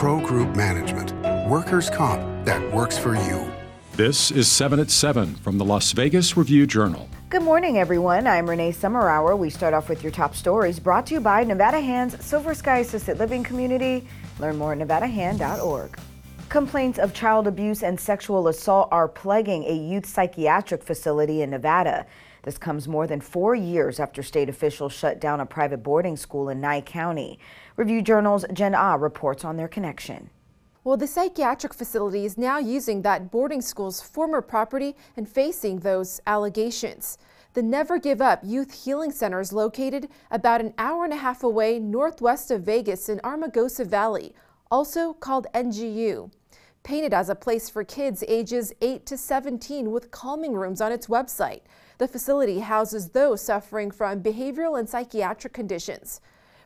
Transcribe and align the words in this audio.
Pro 0.00 0.18
Group 0.18 0.56
Management. 0.56 1.12
Workers' 1.46 1.90
comp 1.90 2.22
that 2.46 2.72
works 2.72 2.96
for 2.96 3.16
you. 3.16 3.52
This 3.92 4.30
is 4.30 4.48
7 4.48 4.80
at 4.80 4.90
7 4.90 5.34
from 5.34 5.58
the 5.58 5.64
Las 5.66 5.92
Vegas 5.92 6.38
Review 6.38 6.66
Journal. 6.66 7.06
Good 7.28 7.42
morning, 7.42 7.76
everyone. 7.76 8.26
I'm 8.26 8.48
Renee 8.48 8.72
Summerhour. 8.72 9.36
We 9.36 9.50
start 9.50 9.74
off 9.74 9.90
with 9.90 10.02
your 10.02 10.10
top 10.10 10.34
stories 10.34 10.80
brought 10.80 11.04
to 11.08 11.14
you 11.16 11.20
by 11.20 11.44
Nevada 11.44 11.82
HAND's 11.82 12.24
Silver 12.24 12.54
Sky 12.54 12.78
Assisted 12.78 13.18
Living 13.18 13.44
Community. 13.44 14.08
Learn 14.38 14.56
more 14.56 14.72
at 14.72 14.78
nevadahand.org. 14.78 15.98
Complaints 16.48 16.98
of 16.98 17.12
child 17.12 17.46
abuse 17.46 17.82
and 17.82 18.00
sexual 18.00 18.48
assault 18.48 18.88
are 18.90 19.06
plaguing 19.06 19.64
a 19.64 19.74
youth 19.74 20.06
psychiatric 20.06 20.82
facility 20.82 21.42
in 21.42 21.50
Nevada. 21.50 22.06
This 22.42 22.58
comes 22.58 22.88
more 22.88 23.06
than 23.06 23.20
four 23.20 23.54
years 23.54 24.00
after 24.00 24.22
state 24.22 24.48
officials 24.48 24.92
shut 24.92 25.20
down 25.20 25.40
a 25.40 25.46
private 25.46 25.82
boarding 25.82 26.16
school 26.16 26.48
in 26.48 26.60
Nye 26.60 26.80
County. 26.80 27.38
Review 27.76 28.02
Journal's 28.02 28.44
Jen 28.52 28.74
Ah 28.74 28.94
reports 28.94 29.44
on 29.44 29.56
their 29.56 29.68
connection. 29.68 30.30
Well, 30.82 30.96
the 30.96 31.06
psychiatric 31.06 31.74
facility 31.74 32.24
is 32.24 32.38
now 32.38 32.58
using 32.58 33.02
that 33.02 33.30
boarding 33.30 33.60
school's 33.60 34.00
former 34.00 34.40
property 34.40 34.96
and 35.14 35.28
facing 35.28 35.80
those 35.80 36.22
allegations. 36.26 37.18
The 37.52 37.62
Never 37.62 37.98
Give 37.98 38.22
Up 38.22 38.40
Youth 38.42 38.84
Healing 38.84 39.10
Center 39.10 39.40
is 39.40 39.52
located 39.52 40.08
about 40.30 40.62
an 40.62 40.72
hour 40.78 41.04
and 41.04 41.12
a 41.12 41.16
half 41.16 41.42
away 41.42 41.78
northwest 41.78 42.50
of 42.50 42.62
Vegas 42.62 43.10
in 43.10 43.18
Amargosa 43.18 43.86
Valley, 43.86 44.32
also 44.70 45.12
called 45.12 45.48
NGU. 45.52 46.30
Painted 46.82 47.12
as 47.12 47.28
a 47.28 47.34
place 47.34 47.68
for 47.68 47.84
kids 47.84 48.24
ages 48.26 48.72
8 48.80 49.04
to 49.06 49.16
17 49.16 49.90
with 49.90 50.10
calming 50.10 50.54
rooms 50.54 50.80
on 50.80 50.92
its 50.92 51.08
website. 51.08 51.60
The 51.98 52.08
facility 52.08 52.60
houses 52.60 53.10
those 53.10 53.42
suffering 53.42 53.90
from 53.90 54.22
behavioral 54.22 54.78
and 54.78 54.88
psychiatric 54.88 55.52
conditions. 55.52 56.20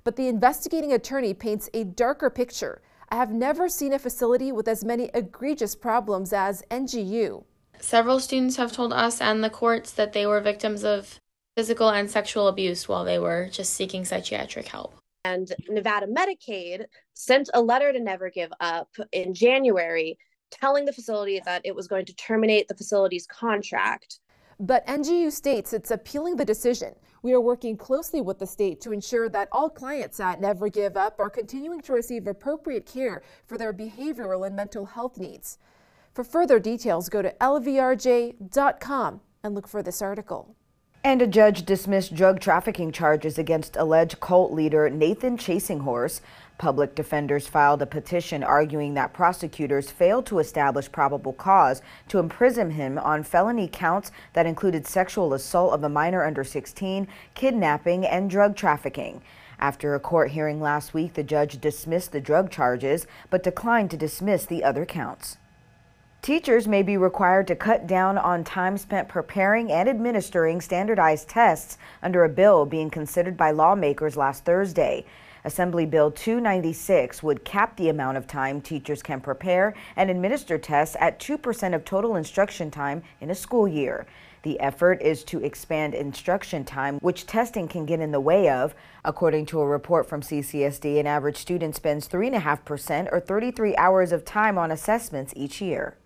But 0.05 0.16
the 0.16 0.28
investigating 0.28 0.92
attorney 0.92 1.34
paints 1.34 1.69
a 1.74 1.84
darker 1.84 2.30
picture. 2.30 2.80
I 3.08 3.16
have 3.16 3.32
never 3.32 3.69
seen 3.69 3.92
a 3.92 3.98
facility 3.98 4.52
with 4.52 4.69
as 4.69 4.84
many 4.84 5.10
egregious 5.12 5.74
problems 5.74 6.33
as 6.33 6.62
NGU. 6.70 7.44
Several 7.80 8.20
students 8.20 8.56
have 8.56 8.72
told 8.72 8.92
us 8.92 9.20
and 9.20 9.42
the 9.42 9.50
courts 9.50 9.91
that 9.92 10.12
they 10.12 10.27
were 10.27 10.41
victims 10.41 10.84
of 10.84 11.19
physical 11.56 11.91
and 11.91 12.11
sexual 12.11 12.48
abuse 12.48 12.89
while 12.89 13.05
they 13.05 13.19
were 13.19 13.48
just 13.50 13.74
seeking 13.74 14.05
psychiatric 14.05 14.69
help. 14.69 14.94
And 15.25 15.53
Nevada 15.69 16.06
Medicaid 16.06 16.84
sent 17.14 17.48
a 17.55 17.62
letter 17.62 17.92
to 17.92 18.00
Never 18.00 18.30
Give 18.30 18.53
Up 18.61 18.91
in 19.12 19.34
January 19.34 20.19
telling 20.50 20.84
the 20.84 20.92
facility 20.92 21.41
that 21.44 21.62
it 21.64 21.75
was 21.75 21.89
going 21.89 22.05
to 22.06 22.14
terminate 22.14 22.69
the 22.69 22.77
facility's 22.77 23.27
contract 23.27 24.20
but 24.61 24.86
NGU 24.86 25.33
states 25.33 25.72
it's 25.72 25.91
appealing 25.91 26.36
the 26.36 26.45
decision. 26.45 26.95
We 27.22 27.33
are 27.33 27.41
working 27.41 27.77
closely 27.77 28.20
with 28.20 28.39
the 28.39 28.47
state 28.47 28.80
to 28.83 28.92
ensure 28.92 29.28
that 29.30 29.48
all 29.50 29.70
clients 29.70 30.20
at 30.20 30.41
Never 30.41 30.69
Give 30.69 30.97
Up 30.97 31.19
are 31.19 31.30
continuing 31.30 31.80
to 31.83 31.92
receive 31.92 32.27
appropriate 32.27 32.86
care 32.86 33.22
for 33.47 33.58
their 33.58 33.72
behavioral 33.72 34.47
and 34.47 34.55
mental 34.55 34.86
health 34.86 35.19
needs. 35.19 35.58
For 36.12 36.22
further 36.22 36.58
details, 36.61 37.08
go 37.08 37.22
to 37.22 37.34
lvrj.com 37.41 39.20
and 39.42 39.55
look 39.55 39.69
for 39.69 39.83
this 39.83 40.02
article. 40.02 40.55
And 41.06 41.20
a 41.20 41.27
judge 41.27 41.66
dismissed 41.66 42.14
drug 42.14 42.41
trafficking 42.41 42.91
charges 42.91 43.36
against 43.36 43.77
alleged 43.77 44.20
cult 44.20 44.52
leader 44.55 44.88
Nathan 44.88 45.36
Chasing 45.36 45.80
Horse. 45.80 46.22
Public 46.56 46.94
defenders 46.94 47.46
filed 47.46 47.83
a 47.83 47.86
petition 47.86 48.42
arguing 48.42 48.94
that 48.94 49.12
prosecutors 49.12 49.91
failed 49.91 50.24
to 50.24 50.38
establish 50.38 50.91
probable 50.91 51.34
cause 51.34 51.83
to 52.08 52.19
imprison 52.19 52.70
him 52.70 52.96
on 52.96 53.22
felony 53.22 53.69
counts 53.70 54.12
that 54.33 54.46
included 54.46 54.86
sexual 54.86 55.34
assault 55.34 55.74
of 55.74 55.84
a 55.84 55.91
minor 55.91 56.24
under 56.24 56.42
16, 56.42 57.06
kidnapping, 57.34 58.06
and 58.06 58.30
drug 58.30 58.56
trafficking. 58.56 59.20
After 59.58 59.94
a 59.94 60.00
court 60.00 60.30
hearing 60.30 60.58
last 60.58 60.94
week, 60.94 61.12
the 61.12 61.22
judge 61.22 61.61
dismissed 61.61 62.12
the 62.12 62.20
drug 62.22 62.50
charges 62.50 63.06
but 63.28 63.42
declined 63.42 63.91
to 63.91 63.98
dismiss 63.98 64.46
the 64.46 64.64
other 64.64 64.86
counts. 64.86 65.36
Teachers 66.25 66.67
may 66.67 66.83
be 66.83 66.97
required 66.97 67.47
to 67.48 67.55
cut 67.55 67.86
down 67.86 68.17
on 68.17 68.44
time 68.44 68.78
spent 68.78 69.11
preparing 69.11 69.70
and 69.70 69.91
administering 69.91 70.62
standardized 70.62 71.29
tests 71.29 71.77
under 72.02 72.24
a 72.24 72.30
bill 72.30 72.64
being 72.64 72.89
considered 72.89 73.36
by 73.36 73.51
lawmakers 73.51 74.17
last 74.17 74.42
Thursday. 74.46 75.05
Assembly 75.45 75.85
Bill 75.85 76.11
296 76.11 77.23
would 77.23 77.45
cap 77.45 77.77
the 77.77 77.90
amount 77.90 78.17
of 78.17 78.27
time 78.27 78.62
teachers 78.62 79.02
can 79.02 79.20
prepare 79.20 79.74
and 79.96 80.08
administer 80.08 80.57
tests 80.57 80.96
at 80.98 81.20
2% 81.20 81.74
of 81.74 81.85
total 81.85 82.17
instruction 82.17 82.70
time 82.70 83.02
in 83.20 83.29
a 83.29 83.35
school 83.35 83.68
year. 83.68 84.06
The 84.45 84.58
effort 84.61 85.02
is 85.02 85.24
to 85.24 85.45
expand 85.45 85.92
instruction 85.92 86.64
time, 86.64 87.01
which 87.01 87.27
testing 87.27 87.68
can 87.68 87.85
get 87.85 88.01
in 88.01 88.12
the 88.12 88.18
way 88.18 88.48
of. 88.48 88.74
According 89.05 89.45
to 89.46 89.61
a 89.61 89.67
report 89.67 90.08
from 90.08 90.23
CCSD, 90.23 90.98
an 90.98 91.06
average 91.06 91.36
student 91.36 91.77
spends 91.77 92.08
3.5% 92.08 93.12
or 93.12 93.20
33 93.20 93.77
hours 93.77 94.11
of 94.11 94.24
time 94.24 94.56
on 94.56 94.70
assessments 94.70 95.35
each 95.36 95.61
year. 95.61 95.98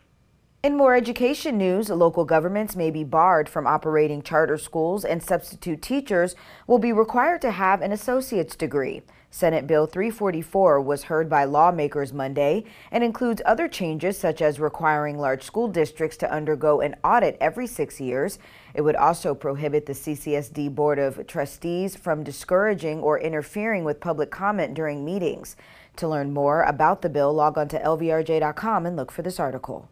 In 0.61 0.77
more 0.77 0.97
education 0.97 1.57
news, 1.57 1.89
local 1.89 2.25
governments 2.25 2.75
may 2.75 2.91
be 2.91 3.05
barred 3.05 3.49
from 3.49 3.65
operating 3.65 4.23
charter 4.23 4.59
schools 4.59 5.05
and 5.05 5.23
substitute 5.23 5.81
teachers 5.81 6.35
will 6.67 6.81
be 6.81 6.93
required 6.93 7.41
to 7.43 7.53
have 7.53 7.81
an 7.81 7.93
associate's 7.93 8.57
degree. 8.57 9.03
Senate 9.31 9.69
Bill 9.69 9.87
344 9.87 10.81
was 10.81 11.05
heard 11.05 11.29
by 11.29 11.45
lawmakers 11.45 12.13
Monday 12.13 12.65
and 12.91 13.05
includes 13.05 13.41
other 13.47 13.69
changes 13.69 14.19
such 14.19 14.43
as 14.43 14.59
requiring 14.59 15.17
large 15.17 15.45
school 15.45 15.69
districts 15.69 16.17
to 16.17 16.33
undergo 16.33 16.81
an 16.81 16.97
audit 17.05 17.37
every 17.41 17.69
six 17.69 18.01
years. 18.01 18.41
It 18.75 18.81
would 18.81 18.97
also 18.97 19.37
prohibit 19.37 19.87
the 19.87 19.93
CCSD 19.93 20.75
Board 20.75 20.99
of 20.99 21.25
Trustees 21.29 21.95
from 21.95 22.25
discouraging 22.25 22.99
or 22.99 23.21
interfering 23.21 23.85
with 23.85 24.01
public 24.01 24.33
comment 24.33 24.75
during 24.75 25.05
meetings. 25.05 25.55
To 25.99 26.09
learn 26.09 26.35
more 26.35 26.63
about 26.63 27.03
the 27.03 27.09
bill, 27.09 27.33
log 27.33 27.57
on 27.57 27.69
to 27.69 27.79
lvrj.com 27.79 28.87
and 28.87 28.97
look 28.97 29.13
for 29.13 29.23
this 29.23 29.39
article. 29.39 29.89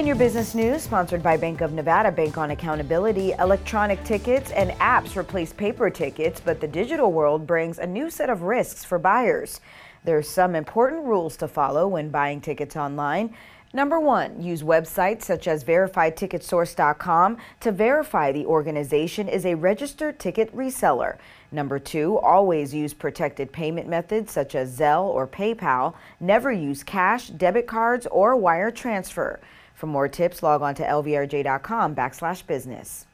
In 0.00 0.06
your 0.06 0.16
business 0.16 0.54
news, 0.54 0.82
sponsored 0.82 1.22
by 1.22 1.36
Bank 1.36 1.60
of 1.60 1.74
Nevada 1.74 2.10
Bank 2.10 2.38
on 2.38 2.52
Accountability, 2.52 3.32
electronic 3.32 4.02
tickets 4.02 4.50
and 4.50 4.70
apps 4.80 5.14
replace 5.14 5.52
paper 5.52 5.90
tickets, 5.90 6.40
but 6.40 6.58
the 6.58 6.66
digital 6.66 7.12
world 7.12 7.46
brings 7.46 7.78
a 7.78 7.86
new 7.86 8.08
set 8.08 8.30
of 8.30 8.40
risks 8.40 8.82
for 8.82 8.98
buyers. 8.98 9.60
There's 10.02 10.26
some 10.26 10.54
important 10.54 11.04
rules 11.04 11.36
to 11.36 11.48
follow 11.48 11.86
when 11.86 12.08
buying 12.08 12.40
tickets 12.40 12.76
online. 12.76 13.34
Number 13.74 14.00
one, 14.00 14.42
use 14.42 14.62
websites 14.62 15.24
such 15.24 15.46
as 15.46 15.64
verifiedticketsource.com 15.64 17.36
to 17.60 17.70
verify 17.70 18.32
the 18.32 18.46
organization 18.46 19.28
is 19.28 19.44
a 19.44 19.54
registered 19.54 20.18
ticket 20.18 20.50
reseller. 20.56 21.18
Number 21.52 21.78
two, 21.78 22.18
always 22.20 22.72
use 22.72 22.94
protected 22.94 23.52
payment 23.52 23.86
methods 23.86 24.32
such 24.32 24.54
as 24.54 24.78
Zelle 24.78 25.04
or 25.04 25.26
PayPal. 25.26 25.92
Never 26.20 26.50
use 26.50 26.82
cash, 26.82 27.28
debit 27.28 27.66
cards, 27.66 28.06
or 28.06 28.34
wire 28.34 28.70
transfer. 28.70 29.40
For 29.80 29.86
more 29.86 30.08
tips, 30.08 30.42
log 30.42 30.60
on 30.60 30.74
to 30.74 30.82
lvrj.com 30.82 31.96
backslash 31.96 32.46
business. 32.46 33.06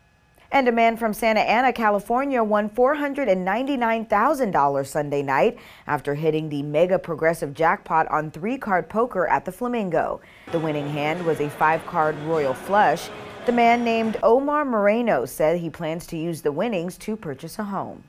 And 0.50 0.66
a 0.66 0.72
man 0.72 0.97
from 0.97 1.15
Santa 1.15 1.38
Ana, 1.38 1.72
California 1.72 2.43
won 2.43 2.71
$499,000 2.71 4.84
Sunday 4.84 5.22
night 5.22 5.59
after 5.87 6.16
hitting 6.16 6.49
the 6.49 6.65
mega 6.65 6.99
progressive 6.99 7.55
jackpot 7.55 8.09
on 8.09 8.32
three 8.32 8.59
card 8.59 8.88
poker 8.88 9.28
at 9.28 9.44
the 9.44 9.53
Flamingo. 9.53 10.21
The 10.50 10.59
winning 10.59 10.91
hand 10.91 11.25
was 11.25 11.38
a 11.38 11.49
five 11.49 11.87
card 11.87 12.19
royal 12.25 12.55
flush. 12.55 13.10
The 13.44 13.53
man 13.53 13.84
named 13.84 14.16
Omar 14.25 14.65
Moreno 14.65 15.25
said 15.25 15.60
he 15.60 15.71
plans 15.71 16.05
to 16.09 16.16
use 16.16 16.43
the 16.43 16.50
winnings 16.50 16.99
to 16.99 17.15
purchase 17.15 17.60
a 17.60 17.65
home. 17.65 18.03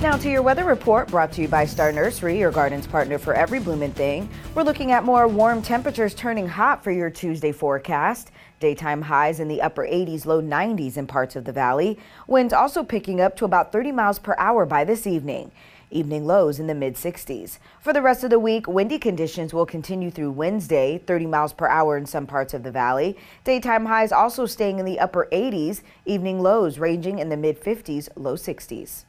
Now 0.00 0.16
to 0.16 0.30
your 0.30 0.42
weather 0.42 0.62
report 0.62 1.08
brought 1.08 1.32
to 1.32 1.42
you 1.42 1.48
by 1.48 1.64
Star 1.64 1.90
Nursery, 1.90 2.38
your 2.38 2.52
garden's 2.52 2.86
partner 2.86 3.18
for 3.18 3.34
every 3.34 3.58
blooming 3.58 3.90
thing. 3.90 4.28
We're 4.54 4.62
looking 4.62 4.92
at 4.92 5.02
more 5.02 5.26
warm 5.26 5.60
temperatures 5.60 6.14
turning 6.14 6.46
hot 6.46 6.84
for 6.84 6.92
your 6.92 7.10
Tuesday 7.10 7.50
forecast. 7.50 8.30
Daytime 8.60 9.02
highs 9.02 9.40
in 9.40 9.48
the 9.48 9.60
upper 9.60 9.82
80s, 9.82 10.24
low 10.24 10.40
90s 10.40 10.96
in 10.96 11.08
parts 11.08 11.34
of 11.34 11.44
the 11.44 11.52
valley. 11.52 11.98
Winds 12.28 12.52
also 12.52 12.84
picking 12.84 13.20
up 13.20 13.34
to 13.38 13.44
about 13.44 13.72
30 13.72 13.90
miles 13.90 14.20
per 14.20 14.36
hour 14.38 14.64
by 14.64 14.84
this 14.84 15.04
evening. 15.04 15.50
Evening 15.90 16.24
lows 16.28 16.60
in 16.60 16.68
the 16.68 16.76
mid 16.76 16.94
60s. 16.94 17.58
For 17.80 17.92
the 17.92 18.02
rest 18.02 18.22
of 18.22 18.30
the 18.30 18.38
week, 18.38 18.68
windy 18.68 19.00
conditions 19.00 19.52
will 19.52 19.66
continue 19.66 20.12
through 20.12 20.30
Wednesday, 20.30 20.98
30 20.98 21.26
miles 21.26 21.52
per 21.52 21.66
hour 21.66 21.96
in 21.96 22.06
some 22.06 22.28
parts 22.28 22.54
of 22.54 22.62
the 22.62 22.70
valley. 22.70 23.16
Daytime 23.42 23.86
highs 23.86 24.12
also 24.12 24.46
staying 24.46 24.78
in 24.78 24.84
the 24.84 25.00
upper 25.00 25.26
80s, 25.32 25.82
evening 26.06 26.38
lows 26.38 26.78
ranging 26.78 27.18
in 27.18 27.30
the 27.30 27.36
mid 27.36 27.60
50s, 27.60 28.08
low 28.14 28.36
60s. 28.36 29.06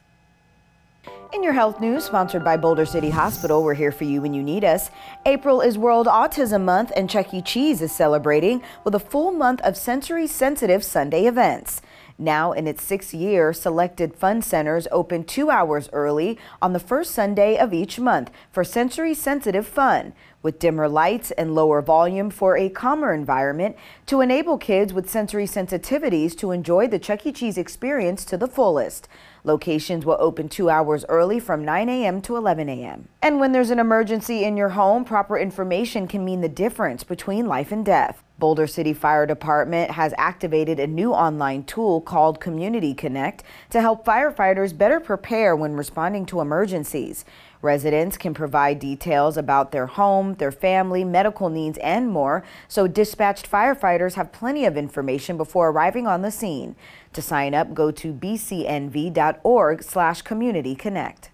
In 1.32 1.44
your 1.44 1.52
health 1.52 1.80
news, 1.80 2.02
sponsored 2.02 2.42
by 2.42 2.56
Boulder 2.56 2.84
City 2.84 3.08
Hospital, 3.08 3.62
we're 3.62 3.74
here 3.74 3.92
for 3.92 4.02
you 4.02 4.20
when 4.20 4.34
you 4.34 4.42
need 4.42 4.64
us. 4.64 4.90
April 5.24 5.60
is 5.60 5.78
World 5.78 6.08
Autism 6.08 6.64
Month, 6.64 6.90
and 6.96 7.08
Chuck 7.08 7.32
E. 7.32 7.40
Cheese 7.40 7.80
is 7.80 7.92
celebrating 7.92 8.62
with 8.82 8.96
a 8.96 8.98
full 8.98 9.30
month 9.30 9.60
of 9.60 9.76
sensory 9.76 10.26
sensitive 10.26 10.82
Sunday 10.82 11.26
events. 11.26 11.82
Now, 12.22 12.52
in 12.52 12.66
its 12.66 12.82
sixth 12.82 13.14
year, 13.14 13.54
selected 13.54 14.14
fun 14.14 14.42
centers 14.42 14.86
open 14.92 15.24
two 15.24 15.48
hours 15.48 15.88
early 15.90 16.38
on 16.60 16.74
the 16.74 16.78
first 16.78 17.12
Sunday 17.12 17.56
of 17.56 17.72
each 17.72 17.98
month 17.98 18.30
for 18.52 18.62
sensory 18.62 19.14
sensitive 19.14 19.66
fun, 19.66 20.12
with 20.42 20.58
dimmer 20.58 20.86
lights 20.86 21.30
and 21.30 21.54
lower 21.54 21.80
volume 21.80 22.28
for 22.28 22.58
a 22.58 22.68
calmer 22.68 23.14
environment 23.14 23.74
to 24.04 24.20
enable 24.20 24.58
kids 24.58 24.92
with 24.92 25.08
sensory 25.08 25.46
sensitivities 25.46 26.36
to 26.36 26.50
enjoy 26.50 26.86
the 26.86 26.98
Chuck 26.98 27.24
E. 27.24 27.32
Cheese 27.32 27.56
experience 27.56 28.26
to 28.26 28.36
the 28.36 28.46
fullest. 28.46 29.08
Locations 29.42 30.04
will 30.04 30.18
open 30.20 30.50
two 30.50 30.68
hours 30.68 31.06
early 31.08 31.40
from 31.40 31.64
9 31.64 31.88
a.m. 31.88 32.20
to 32.20 32.36
11 32.36 32.68
a.m. 32.68 33.08
And 33.22 33.40
when 33.40 33.52
there's 33.52 33.70
an 33.70 33.78
emergency 33.78 34.44
in 34.44 34.58
your 34.58 34.70
home, 34.70 35.06
proper 35.06 35.38
information 35.38 36.06
can 36.06 36.22
mean 36.26 36.42
the 36.42 36.50
difference 36.50 37.02
between 37.02 37.46
life 37.46 37.72
and 37.72 37.82
death. 37.82 38.22
Boulder 38.40 38.66
City 38.66 38.92
Fire 38.92 39.26
Department 39.26 39.92
has 39.92 40.12
activated 40.18 40.80
a 40.80 40.86
new 40.88 41.12
online 41.12 41.62
tool 41.62 42.00
called 42.00 42.40
Community 42.40 42.94
Connect 42.94 43.44
to 43.68 43.80
help 43.80 44.04
firefighters 44.04 44.76
better 44.76 44.98
prepare 44.98 45.54
when 45.54 45.74
responding 45.74 46.26
to 46.26 46.40
emergencies. 46.40 47.24
Residents 47.62 48.16
can 48.16 48.34
provide 48.34 48.78
details 48.78 49.36
about 49.36 49.70
their 49.70 49.86
home, 49.86 50.34
their 50.34 50.50
family, 50.50 51.04
medical 51.04 51.50
needs, 51.50 51.78
and 51.78 52.08
more, 52.08 52.42
so 52.66 52.88
dispatched 52.88 53.48
firefighters 53.48 54.14
have 54.14 54.32
plenty 54.32 54.64
of 54.64 54.76
information 54.76 55.36
before 55.36 55.68
arriving 55.68 56.06
on 56.06 56.22
the 56.22 56.30
scene. 56.30 56.74
To 57.12 57.22
sign 57.22 57.54
up, 57.54 57.74
go 57.74 57.90
to 57.92 58.12
bcnv.org 58.12 59.82
slash 59.82 60.22
community 60.22 60.74
connect. 60.74 61.30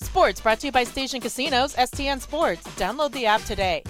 Sports 0.00 0.40
brought 0.40 0.60
to 0.60 0.68
you 0.68 0.72
by 0.72 0.84
Station 0.84 1.20
Casinos, 1.20 1.74
STN 1.74 2.20
Sports. 2.20 2.66
Download 2.76 3.12
the 3.12 3.26
app 3.26 3.42
today. 3.42 3.82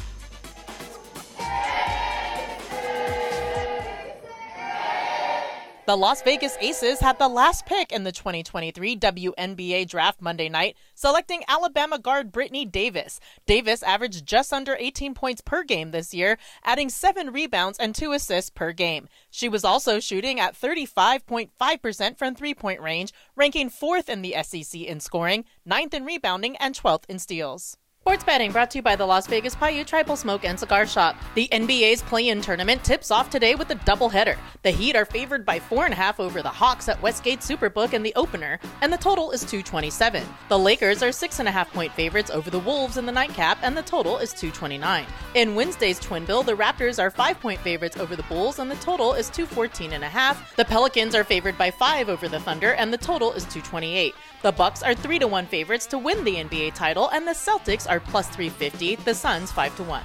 The 5.88 5.96
Las 5.96 6.20
Vegas 6.20 6.55
Aces 6.61 7.00
had 7.00 7.19
the 7.19 7.29
last 7.29 7.64
pick 7.64 7.93
in 7.93 8.05
the 8.05 8.12
2023 8.12 8.94
WNBA 8.94 9.88
draft 9.88 10.20
Monday 10.20 10.50
night, 10.50 10.76
selecting 10.94 11.43
Alabama 11.49 11.99
guard 11.99 12.31
Brittany 12.31 12.67
Davis. 12.67 13.20
Davis 13.46 13.82
averaged 13.82 14.26
just 14.26 14.52
under 14.52 14.76
18 14.79 15.14
points 15.14 15.40
per 15.40 15.64
game 15.64 15.90
this 15.90 16.12
year, 16.12 16.37
adding 16.62 16.90
seven 16.90 17.32
rebounds 17.32 17.79
and 17.79 17.94
two 17.94 18.12
assists 18.12 18.50
per 18.50 18.73
game. 18.73 19.08
She 19.31 19.49
was 19.49 19.64
also 19.64 19.99
shooting 19.99 20.38
at 20.38 20.61
35.5% 20.61 22.19
from 22.19 22.35
three 22.35 22.52
point 22.52 22.82
range, 22.82 23.14
ranking 23.35 23.70
fourth 23.70 24.11
in 24.11 24.20
the 24.20 24.37
SEC 24.43 24.79
in 24.79 25.00
scoring, 25.00 25.46
ninth 25.64 25.94
in 25.94 26.05
rebounding, 26.05 26.55
and 26.56 26.75
12th 26.75 27.05
in 27.08 27.19
steals. 27.19 27.79
Sports 28.08 28.25
betting 28.25 28.52
brought 28.52 28.70
to 28.70 28.78
you 28.78 28.82
by 28.82 28.96
the 28.96 29.05
Las 29.05 29.26
Vegas 29.26 29.55
Paiute 29.55 29.87
Tribal 29.87 30.16
Smoke 30.16 30.43
and 30.43 30.58
Cigar 30.58 30.87
Shop. 30.87 31.14
The 31.34 31.46
NBA's 31.52 32.00
play-in 32.00 32.40
tournament 32.40 32.82
tips 32.82 33.10
off 33.10 33.28
today 33.28 33.55
with 33.55 33.69
a 33.70 33.75
doubleheader. 33.75 34.38
The 34.62 34.70
Heat 34.70 34.96
are 34.96 35.05
favored 35.05 35.44
by 35.44 35.58
four 35.58 35.84
and 35.84 35.93
a 35.93 35.96
half 35.99 36.19
over 36.19 36.40
the 36.40 36.49
Hawks 36.49 36.88
at 36.88 37.02
Westgate 37.02 37.40
Superbook 37.40 37.93
in 37.93 38.02
the 38.02 38.14
opener, 38.16 38.60
and 38.81 38.90
the 38.90 38.96
total 38.96 39.31
is 39.32 39.43
227. 39.43 40.26
The 40.49 40.58
Lakers 40.58 41.02
are 41.02 41.12
six 41.12 41.38
and 41.38 41.46
a 41.49 41.50
half 41.50 41.70
point 41.70 41.93
favorites 41.93 42.31
over 42.31 42.49
the 42.49 42.58
Wolves 42.60 42.96
in 42.96 43.05
the 43.05 43.12
nightcap, 43.12 43.58
and 43.60 43.76
the 43.76 43.82
total 43.82 44.16
is 44.16 44.32
229. 44.32 45.04
In 45.34 45.54
Wednesday's 45.54 46.00
twin 46.00 46.25
bill, 46.25 46.43
the 46.43 46.56
Raptors 46.56 46.99
are 46.99 47.11
five 47.11 47.38
point 47.40 47.61
favorites 47.61 47.99
over 47.99 48.16
the 48.16 48.22
Bulls, 48.22 48.58
and 48.58 48.70
the 48.70 48.76
total 48.76 49.12
is 49.12 49.28
214 49.28 49.93
and 49.93 50.02
a 50.02 50.08
half. 50.08 50.56
The 50.56 50.64
Pelicans 50.64 51.14
are 51.14 51.25
favored 51.25 51.58
by 51.58 51.70
five 51.70 52.08
over 52.08 52.26
the 52.26 52.40
Thunder, 52.40 52.72
and 52.72 52.90
the 52.90 52.96
total 52.96 53.32
is 53.32 53.44
228. 53.44 54.14
The 54.40 54.52
Bucks 54.52 54.84
are 54.84 54.94
three 54.94 55.19
to 55.19 55.26
one 55.26 55.46
favorites 55.46 55.84
to 55.87 55.99
win 55.99 56.22
the 56.22 56.37
NBA 56.37 56.75
title, 56.75 57.08
and 57.08 57.26
the 57.26 57.32
Celtics 57.32 57.90
are 57.90 57.97
plus 58.00 58.28
350. 58.28 58.96
The 58.96 59.14
Suns 59.14 59.52
five 59.52 59.74
to 59.76 59.82
one. 59.82 60.04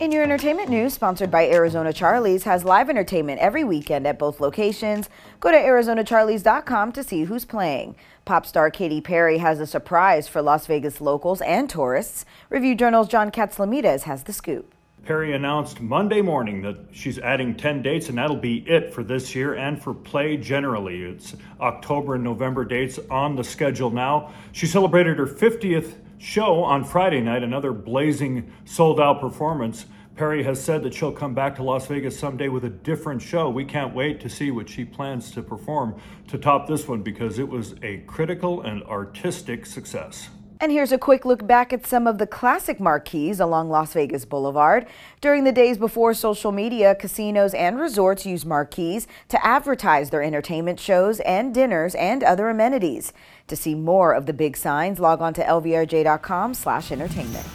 In 0.00 0.12
your 0.12 0.22
entertainment 0.22 0.68
news, 0.68 0.94
sponsored 0.94 1.30
by 1.30 1.48
Arizona 1.48 1.92
Charlie's, 1.92 2.44
has 2.44 2.64
live 2.64 2.88
entertainment 2.88 3.40
every 3.40 3.64
weekend 3.64 4.06
at 4.06 4.18
both 4.18 4.40
locations. 4.40 5.08
Go 5.40 5.50
to 5.50 5.56
ArizonaCharlies.com 5.56 6.92
to 6.92 7.04
see 7.04 7.24
who's 7.24 7.44
playing. 7.44 7.96
Pop 8.24 8.46
star 8.46 8.70
Katy 8.70 9.00
Perry 9.00 9.38
has 9.38 9.60
a 9.60 9.66
surprise 9.66 10.28
for 10.28 10.42
Las 10.42 10.66
Vegas 10.66 11.00
locals 11.00 11.40
and 11.40 11.68
tourists. 11.68 12.24
Review 12.48 12.74
Journal's 12.74 13.08
John 13.08 13.30
Katsilometes 13.30 14.02
has 14.02 14.24
the 14.24 14.32
scoop. 14.32 14.74
Perry 15.04 15.34
announced 15.34 15.80
Monday 15.80 16.22
morning 16.22 16.62
that 16.62 16.76
she's 16.92 17.18
adding 17.18 17.56
10 17.56 17.82
dates, 17.82 18.08
and 18.08 18.18
that'll 18.18 18.36
be 18.36 18.58
it 18.68 18.94
for 18.94 19.02
this 19.02 19.34
year 19.34 19.54
and 19.54 19.82
for 19.82 19.92
play 19.92 20.36
generally. 20.36 21.02
It's 21.02 21.34
October 21.60 22.14
and 22.14 22.22
November 22.22 22.64
dates 22.64 23.00
on 23.10 23.34
the 23.34 23.42
schedule 23.42 23.90
now. 23.90 24.32
She 24.52 24.66
celebrated 24.68 25.18
her 25.18 25.26
50th 25.26 25.94
show 26.22 26.62
on 26.62 26.84
Friday 26.84 27.20
night, 27.20 27.42
another 27.42 27.72
blazing 27.72 28.52
sold 28.64 29.00
out 29.00 29.20
performance. 29.20 29.86
Perry 30.14 30.44
has 30.44 30.62
said 30.62 30.84
that 30.84 30.94
she'll 30.94 31.10
come 31.10 31.34
back 31.34 31.56
to 31.56 31.64
Las 31.64 31.88
Vegas 31.88 32.16
someday 32.16 32.48
with 32.48 32.64
a 32.64 32.70
different 32.70 33.20
show. 33.20 33.50
We 33.50 33.64
can't 33.64 33.92
wait 33.92 34.20
to 34.20 34.28
see 34.28 34.52
what 34.52 34.68
she 34.68 34.84
plans 34.84 35.32
to 35.32 35.42
perform 35.42 36.00
to 36.28 36.38
top 36.38 36.68
this 36.68 36.86
one 36.86 37.02
because 37.02 37.40
it 37.40 37.48
was 37.48 37.74
a 37.82 37.98
critical 38.06 38.62
and 38.62 38.84
artistic 38.84 39.66
success. 39.66 40.28
And 40.62 40.70
here's 40.70 40.92
a 40.92 40.96
quick 40.96 41.24
look 41.24 41.44
back 41.44 41.72
at 41.72 41.88
some 41.88 42.06
of 42.06 42.18
the 42.18 42.26
classic 42.26 42.78
marquees 42.78 43.40
along 43.40 43.68
Las 43.68 43.94
Vegas 43.94 44.24
Boulevard. 44.24 44.86
During 45.20 45.42
the 45.42 45.50
days 45.50 45.76
before 45.76 46.14
social 46.14 46.52
media, 46.52 46.94
casinos 46.94 47.52
and 47.52 47.80
resorts 47.80 48.24
used 48.24 48.46
marquees 48.46 49.08
to 49.30 49.44
advertise 49.44 50.10
their 50.10 50.22
entertainment 50.22 50.78
shows 50.78 51.18
and 51.18 51.52
dinners 51.52 51.96
and 51.96 52.22
other 52.22 52.48
amenities. 52.48 53.12
To 53.48 53.56
see 53.56 53.74
more 53.74 54.12
of 54.12 54.26
the 54.26 54.32
big 54.32 54.56
signs, 54.56 55.00
log 55.00 55.20
on 55.20 55.34
to 55.34 55.42
lvrj.com 55.42 56.54
slash 56.54 56.92
entertainment. 56.92 57.46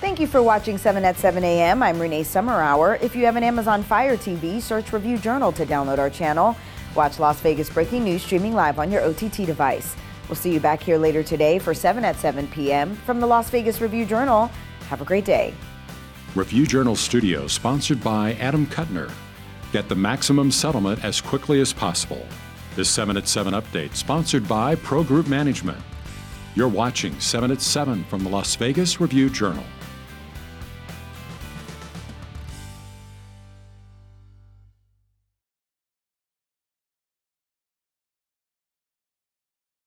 Thank 0.00 0.18
you 0.18 0.26
for 0.26 0.42
watching 0.42 0.78
7 0.78 1.04
at 1.04 1.18
7 1.18 1.44
a.m. 1.44 1.82
I'm 1.82 2.00
Renee 2.00 2.24
Summerhour. 2.24 3.02
If 3.02 3.14
you 3.14 3.26
have 3.26 3.36
an 3.36 3.44
Amazon 3.44 3.82
Fire 3.82 4.16
TV, 4.16 4.62
search 4.62 4.94
Review 4.94 5.18
Journal 5.18 5.52
to 5.52 5.66
download 5.66 5.98
our 5.98 6.08
channel. 6.08 6.56
Watch 6.94 7.18
Las 7.18 7.38
Vegas 7.40 7.68
Breaking 7.68 8.04
News 8.04 8.22
streaming 8.22 8.54
live 8.54 8.78
on 8.78 8.90
your 8.90 9.02
OTT 9.02 9.44
device. 9.44 9.94
We'll 10.28 10.36
see 10.36 10.52
you 10.52 10.60
back 10.60 10.82
here 10.82 10.98
later 10.98 11.22
today 11.22 11.58
for 11.58 11.72
7 11.72 12.04
at 12.04 12.16
7 12.16 12.48
p.m. 12.48 12.96
from 12.96 13.20
the 13.20 13.26
Las 13.26 13.48
Vegas 13.50 13.80
Review 13.80 14.04
Journal. 14.04 14.50
Have 14.88 15.00
a 15.00 15.04
great 15.04 15.24
day. 15.24 15.54
Review 16.34 16.66
Journal 16.66 16.96
Studio, 16.96 17.46
sponsored 17.46 18.02
by 18.02 18.34
Adam 18.34 18.66
Kutner. 18.66 19.10
Get 19.72 19.88
the 19.88 19.94
maximum 19.94 20.50
settlement 20.50 21.04
as 21.04 21.20
quickly 21.20 21.60
as 21.60 21.72
possible. 21.72 22.26
This 22.74 22.90
7 22.90 23.16
at 23.16 23.28
7 23.28 23.54
update, 23.54 23.94
sponsored 23.94 24.46
by 24.48 24.74
Pro 24.74 25.02
Group 25.02 25.28
Management. 25.28 25.78
You're 26.54 26.68
watching 26.68 27.18
7 27.20 27.50
at 27.50 27.62
7 27.62 28.04
from 28.04 28.24
the 28.24 28.30
Las 28.30 28.54
Vegas 28.56 29.00
Review 29.00 29.30
Journal. 29.30 29.64